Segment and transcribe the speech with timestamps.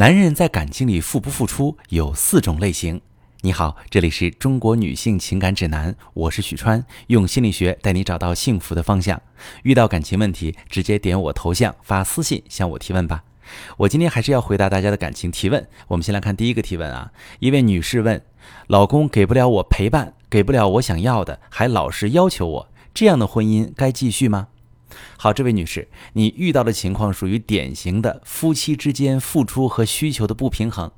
[0.00, 2.98] 男人在感情里付不付出有四种类型。
[3.42, 9.20] 你好，这里是中国女性情感指南，我是许川，用心理学带你找到幸福的方向。
[9.62, 13.22] 遇到感情问题，直接点我头像发私信向我提问吧。
[13.76, 15.68] 我今天还是要回答大家的感情提问。
[15.88, 18.22] 我们先来看第一个提问啊，一位女士问：
[18.68, 24.48] 老公给不了我陪伴，给不了我想要的，还老是要求我，这样的婚姻该继续吗？
[25.16, 30.90] 好，这位女士，你遇到的情况属于典型的夫妻之间付出和需求的不平衡。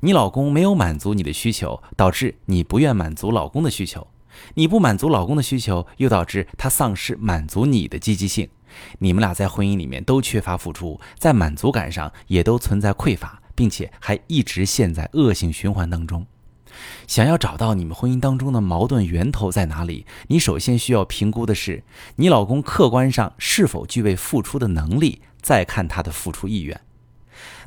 [0.00, 4.06] 你老公没有满足你的需求，导致你不愿满足老公的需求；
[4.54, 8.48] 你不满足老公的需求，又导致他丧失满足你的积极性。
[8.98, 16.26] 你们俩在婚姻里面都缺乏付出，在满足感上也都存在匮乏，并且还一直陷在恶性循环当中。
[17.06, 21.84] 想要找到你们婚姻当中的矛盾源头在哪里，你首先需要评估的是
[22.16, 26.80] 你老公客观上是否具备付出的能力，再看他的付出意愿。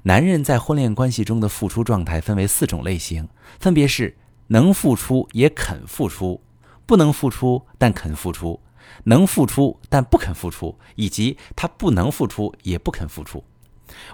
[0.03, 3.27] 男人在婚恋关系中的付出状态分为四种类型，
[3.59, 4.17] 分别是
[4.48, 6.41] 能付出也肯付出，
[6.86, 8.59] 不能付出但肯付出，
[9.03, 13.44] 能付出但不肯付出，以及他不能付出也不肯付出。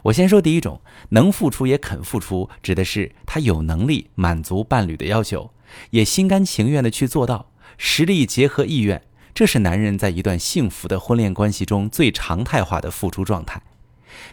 [0.04, 5.52] 我先说第一种，能付出也肯付出，指的是他有能力满足伴侣的要求，
[5.90, 9.02] 也心甘情愿的去做到，实力结合意愿，
[9.34, 13.62] 这是男人在一段幸福的婚恋关系中最常态化的付出状态。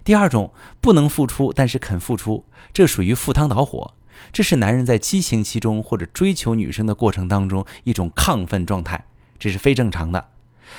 [0.04, 3.94] 第二种，不能付出但是肯付出，这属于赴汤蹈火，
[4.32, 9.04] 这是男人在激情期中或者追求女生的过程当中一种亢奋状态，
[9.38, 10.31] 这是非正常的。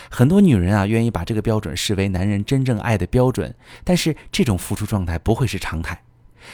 [0.10, 6.04] 很多女人啊，愿意把这个标准视为男人真正爱的标准，但是这种付出状态不会是常态。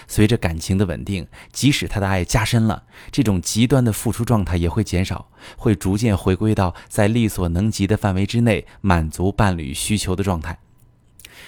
[0.08, 10.60] 随着感情的稳定，即使他的爱加深了，这种极端的付出状态也会减少，会逐渐回归到在力所能及的范围之内满足伴侣需求的状态。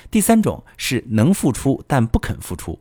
[0.10, 2.80] 第三种是能付出但不肯付出，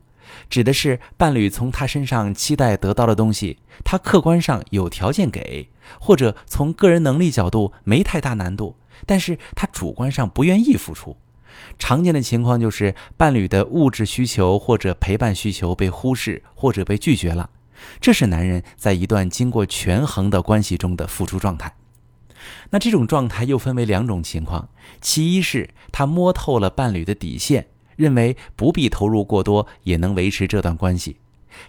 [0.49, 5.69] 指的是伴侣从他身上期待得到的东西，他客观上有条件给，
[6.01, 8.77] 或者从个人能力角度没太大难度。
[9.07, 11.17] 但是他主观上不愿意付出，
[11.79, 17.51] 常见的情况就是伴侣的物质需求或者陪伴需求被忽视或者被拒绝了，
[18.01, 21.75] 这是男人在一段经过权衡的关系中的付出状态。
[22.71, 24.69] 那这种状态又分为两种情况，
[25.01, 27.67] 其一是他摸透了伴侣的底线，
[27.97, 31.17] 认为不必投入过多也能维持这段关系；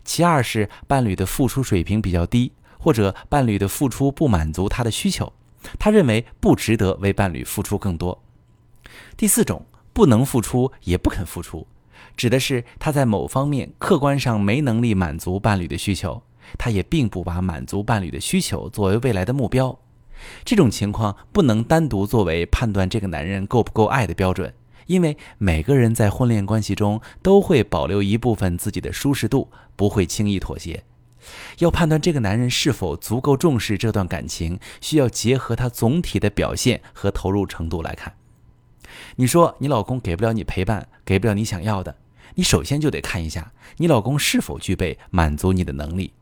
[0.06, 5.34] 其二是伴侣的付出水平比较低，或者伴侣的付出不满足他的需求。
[5.80, 8.24] 他认为不值得为伴侣付出更多。
[9.16, 11.68] 第四种，不能付出也不肯付出，
[12.18, 16.22] 指的是他在某方面客观上没能力满足伴侣的需求，
[16.58, 19.78] 他也并不把满足伴侣的需求作为未来的目标。
[20.44, 24.54] 这种情况不能单独作为判断这个男人够不够爱的标准，
[24.86, 30.84] 因为每个人在婚恋关系中都会保留一部分自己的舒适度，不会轻易妥协。
[31.60, 38.14] 要判断这个男人是否足够重视这段感情，需要结合他总体的表现和投入程度来看。
[39.16, 41.96] 你说你老公给不了你陪伴，给不了你想要的，
[42.36, 46.14] 你首先就得看一下你老公是否具备满足你的能力。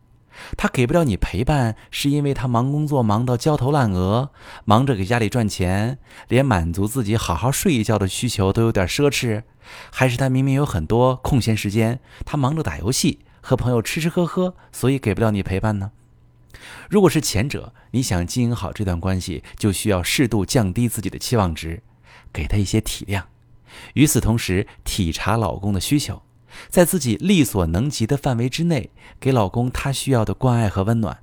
[0.56, 4.30] 他给不了你陪伴，是因为他忙工作忙到焦头烂额，
[4.64, 5.98] 忙着给家里赚钱，
[6.30, 9.44] 连满足自己好好睡一觉的需求都有点奢侈，
[9.92, 13.20] 还是他明明有很多空闲时间，他忙着打游戏？
[13.50, 15.90] 和朋友吃吃喝喝，所以给不了你陪伴呢。
[16.88, 21.82] 如果是前者，你想经营好这段关系，就需要适度降低自己的期望值，
[22.32, 23.24] 给他一些体谅。
[23.96, 26.22] 与此同时，体察老公的需求，
[26.70, 31.18] 在自己力所能及的范围之内，给老公他需要的关爱和温暖。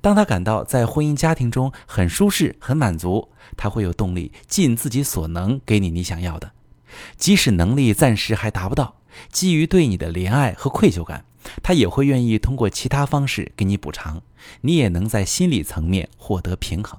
[0.00, 6.52] 当他感到在婚姻家庭中很舒适、很满足，他会有动力尽自己所能给你你想要的，
[7.16, 8.94] 即使能力暂时还达不到。
[9.32, 11.24] 基于对你的怜爱和愧疚感。
[11.62, 14.22] 他也会愿意通过其他方式给你补偿，
[14.62, 16.98] 你也能在心理层面获得平衡。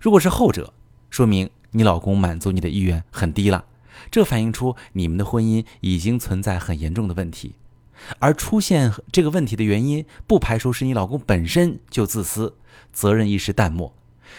[0.00, 0.72] 如果是后者，
[1.10, 3.64] 说明你老公满足你的意愿很低了，
[4.10, 7.54] 这反映出你们的婚姻已经存在很严重的问题。
[8.20, 12.56] 而出现这个问题的原因，不排除是你老公本身就自私，
[12.92, 13.92] 责任意识淡漠。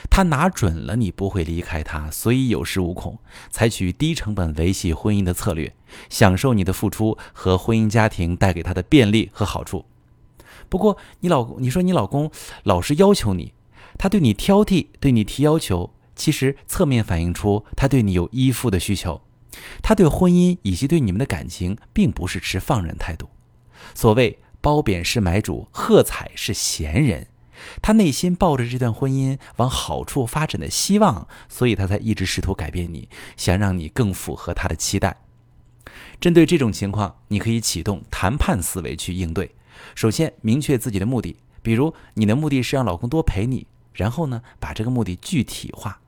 [0.10, 3.20] 他拿准了你不会离开他，所以有恃无恐，
[3.50, 5.74] 采取低成本维系婚姻的策略，
[6.10, 9.86] 享受你的付出和婚姻家庭带给他的便利和好处。
[10.70, 12.32] 不过，你老公，你说你老公
[12.64, 13.54] 老是要求你，
[13.98, 19.22] 他对你挑剔，对你提要求，其实侧面反映出他对你有依附的需求，
[19.82, 23.30] 他对婚姻以及对你们的感情并不是持放任态度。
[23.96, 27.28] 所谓褒贬是买主，喝彩是闲人。
[27.82, 35.18] 他内心抱着这段婚姻往好处发展的希望，所以他才一直试图改变你，想让你更符合他的期待。
[36.20, 39.56] 针对这种情况，你可以启动谈判思维去应对。
[39.96, 46.02] 首先，明确自己的目的，比如你的目的是让老公多陪你，然后呢，把这个目的具体化，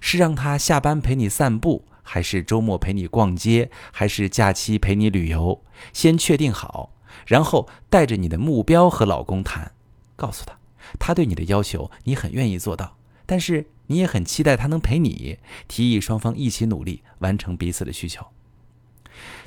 [0.00, 5.62] 是让他下班陪你散步，还是周末陪你逛街，还是假期陪你旅游？
[5.92, 6.92] 先确定好，
[7.26, 9.72] 然后带着你的目标和老公谈，
[10.16, 10.58] 告诉他，
[10.98, 12.96] 他对你的要求你很愿意做到，
[13.26, 15.38] 但是你也很期待他能陪你，
[15.68, 18.26] 提议双方一起努力完成彼此的需求。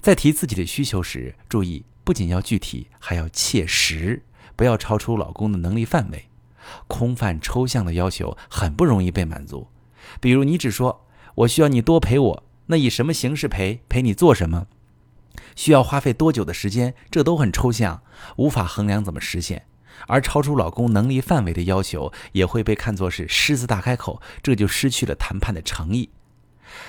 [0.01, 4.23] 在提自己的需求时，注意不仅要具体，还要切实，
[4.55, 6.25] 不要超出老公的能力范围。
[6.87, 9.67] 空泛抽象的要求很不容易被满足。
[10.19, 11.05] 比如，你只说
[11.35, 13.81] “我需要你多陪我”，那以什么形式陪？
[13.89, 14.67] 陪你做什么？
[15.55, 16.93] 需要花费多久的时间？
[17.09, 18.01] 这都很抽象，
[18.37, 19.65] 无法衡量怎么实现。
[20.07, 26.09] 而超出老公能力范围的要求，也会被看作是狮子大开口，这就失去了谈判的诚意。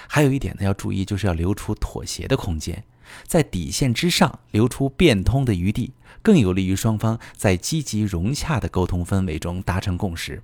[0.08, 2.84] 还有一点呢，要注意，就是要留出妥协的空间，
[3.26, 5.92] 在底线之上留出变通的余地，
[6.22, 10.42] 更有利于双方在积极融洽的沟通氛围中达成共识。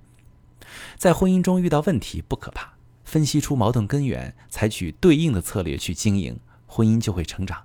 [0.97, 2.73] 在婚姻中遇到问题不可怕，
[3.03, 7.63] 分析出矛盾根源，采取对应的策略去经营，婚姻就会成长。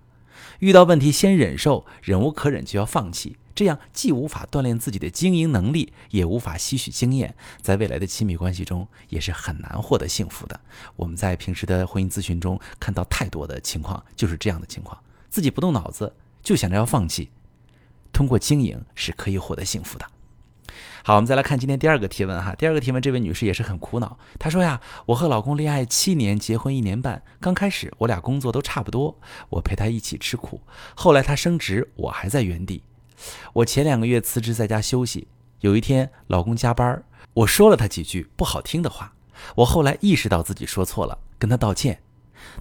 [0.60, 3.36] 遇到问题先忍受，忍无可忍就要放弃。
[3.56, 10.60] 这样既无法锻炼自己的经营能力，也无法吸取经验，在未来的亲密关系中也是很难获得幸福的。
[10.94, 14.96] 我们在平时的婚姻咨询中看到太多的情况，就是这样的情况：
[15.30, 17.30] 自己不动脑子就想着要放弃，
[18.12, 20.06] 通过经营是可以获得幸福的。
[21.02, 22.54] 好，我们再来看今天第二个提问哈。
[22.56, 29.18] 第二个提问，这位女士也是很苦恼，她说呀：“我和老公恋爱七年，结婚一年半，刚开始我俩工作都差不多，
[29.48, 30.60] 我陪他一起吃苦，
[30.94, 32.82] 后来他升职，我还在原地。”
[33.52, 35.28] 我前两个月辞职在家休息，
[35.60, 37.02] 有一天老公加班，
[37.34, 39.12] 我说了他几句不好听的话。
[39.54, 42.00] 我后来意识到自己说错了，跟他道歉。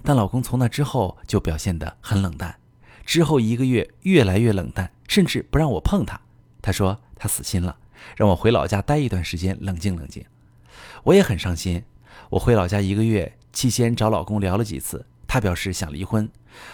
[0.02, 2.58] 但老公从那之后就表现得很冷淡，
[3.04, 6.20] 之后一个月越来越冷淡，甚至不让我碰他。
[6.60, 7.76] 他说他死心了，
[8.16, 10.24] 让我回老家待一段时间，冷静冷静。
[11.04, 11.82] 我也很伤心。
[12.30, 16.28] 我回老家一个月期间找老公聊了几次，他表示想离婚，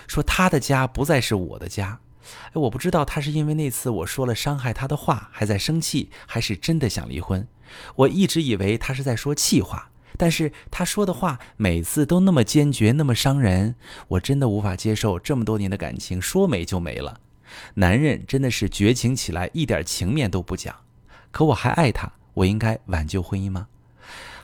[0.07, 2.01] 说他的家不再是我的家。
[2.49, 7.47] 哎，我不知道他是因为那次我说了伤害他的话还在生气，还是真的想离婚。
[7.97, 13.75] 我一直以为他是在说气话，但是他说的话每次都那么坚决，那么伤人，
[14.09, 17.21] 我真的无法接受这么多年的感情说没就没了。
[17.75, 20.75] 男人真的是绝情起来一点情面都不讲，
[21.31, 23.69] 可我还爱他，我应该挽救婚姻吗？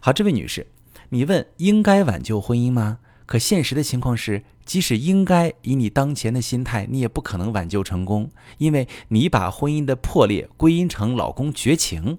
[0.00, 0.66] 好，这位女士，
[1.08, 2.98] 你问应该挽救婚姻吗？
[3.28, 12.19] 可现实的情况是，即使应该以你当前的心态，你也不可能挽救成功，因为你把婚姻的破裂归因成老公绝情。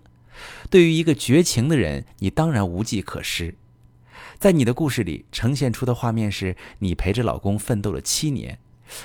[0.69, 3.56] 对于一个绝情的人，你当然无计可施。
[4.38, 8.59] 在你的故事里呈现出的画面是，你陪着老公奋斗了七年，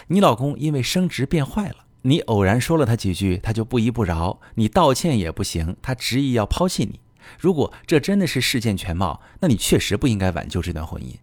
[0.09, 7.01] 你老公因为升职变坏了，你偶然说了他几句，他就不依不饶，你道歉也不行，他执意要抛弃你。
[7.41, 11.15] 如果这真的是事件全貌，那你确实不应该挽救这段婚姻。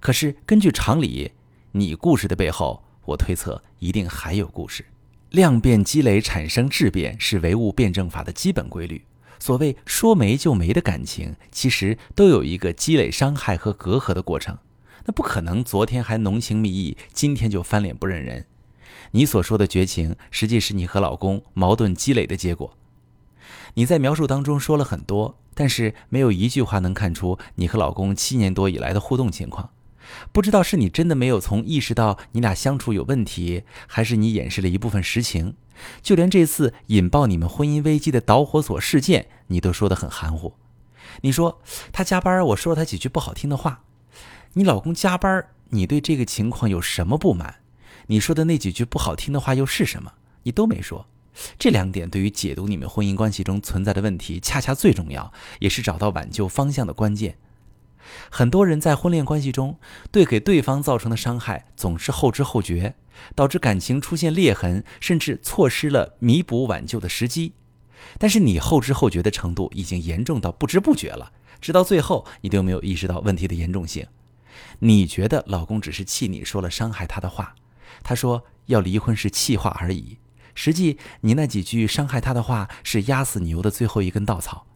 [0.00, 1.32] 可是，根据常理，
[1.72, 4.84] 你故事的背后，我推测一定还有故事。
[5.30, 9.02] 量变积累产生质变，是唯物辩证法的基本规律。
[9.38, 14.56] 所谓说没就没的感情，其实都有一个积累伤害和隔阂的过程。
[15.04, 18.46] 那不可能，昨天还浓情蜜意，今天就翻脸不认人。
[19.10, 22.76] 你所说的绝情，实际是你和老公矛盾积累的结果。
[23.74, 29.70] 你在描述当中说了很多，但是没有一句话能看出你和老公七年多以来的互动情况。
[30.32, 35.54] 不知道是你真的没有从意识到你俩相处有问题，还是你掩饰了一部分实情。
[36.02, 40.54] 就连这次引爆你们婚姻危机的导火索事件，你都说得很含糊。
[41.20, 41.60] 你说
[41.92, 43.82] 他加班，我说了他几句不好听的话。
[44.54, 47.56] 你老公加班，你对这个情况有什么不满？
[48.06, 50.12] 你说的那几句不好听的话又是什么？
[50.44, 51.06] 你都没说。
[51.58, 57.36] 这两点对于解读你们婚姻关系中存在的问题，恰恰最重要，也是找到挽救方向的关键。
[58.30, 59.78] 很多人在婚恋关系中，
[60.10, 62.94] 对给对方造成的伤害总是后知后觉，
[63.34, 67.54] 导致感情出现裂痕，甚至错失了弥补挽救的时机。
[68.18, 74.06] 但是你后知后觉的程度已经严重到不知不觉了，直到最后你都没有意识到问题的严重性。
[74.80, 77.54] 你觉得老公只是气你说了伤害他的话，
[78.02, 80.18] 他说要离婚是气话而已，
[80.54, 84.66] 实际你那几句伤害他的话是压死牛的最后一根稻草。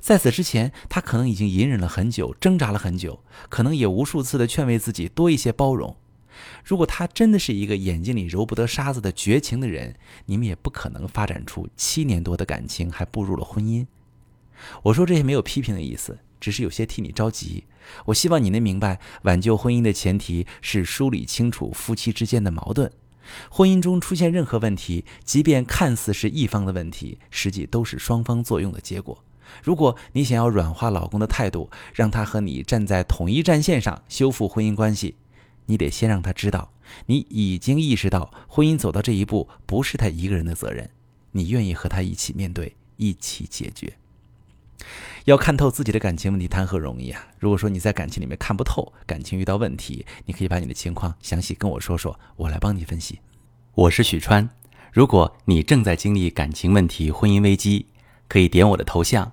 [0.00, 5.96] 在此之前，他可能已经隐忍了很久，挣扎了很久，可能也无数次的劝慰自己多一些包容。
[6.64, 13.86] 如果他真的是一个眼睛里揉不得沙子的绝情的人，你们也不可能发展出七年多的感情，还步入了婚姻。
[14.84, 17.64] 我说这些没有批评的意思，只是有些替你着急。
[18.06, 22.92] 我希望你能明白，挽救婚姻的前提是梳理清楚夫妻之间的矛盾。
[23.50, 29.24] 婚姻中出现任何问题，即便看似是一方的问题，实际都是双方作用的结果。
[29.62, 35.14] 如果你想要软化老公的态度，让他和你站在统一战线上修复婚姻关系，
[35.66, 36.70] 你得先让他知道，
[37.06, 40.90] 你已经意识到婚姻走到这一步不是他一个人的责任，
[41.32, 43.92] 你愿意和他一起面对，一起解决。
[45.24, 47.26] 要看透自己的感情问题，谈何容易啊！
[47.38, 53.18] 如果说你在感情里面看不透，感情遇到问题，你可以把你的情况详细跟我说说，我来帮你分析。
[53.74, 54.48] 我是许川，
[54.92, 57.86] 如果你正在经历感情问题、婚姻危机，
[58.28, 59.32] 可以点我的头像，